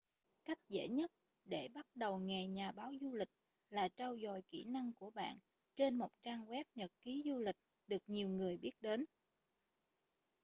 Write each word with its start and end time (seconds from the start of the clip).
cách 0.45 0.57
dễ 0.69 0.87
nhất 0.87 1.11
để 1.45 1.67
bắt 1.73 1.85
đầu 1.95 2.19
nghề 2.19 2.47
nhà 2.47 2.71
báo 2.71 2.91
du 3.01 3.13
lịch 3.13 3.29
là 3.69 3.89
trau 3.97 4.17
dồi 4.23 4.41
kỹ 4.49 4.63
năng 4.63 4.93
của 4.93 5.09
bạn 5.11 5.37
trên 5.75 5.97
một 5.97 6.09
trang 6.23 6.45
web 6.45 6.63
nhật 6.75 6.91
ký 7.03 7.23
du 7.25 7.39
lịch 7.39 7.57
được 7.87 8.03
nhiều 8.07 8.29
người 8.29 8.57
biết 8.57 8.71
đến 8.81 9.05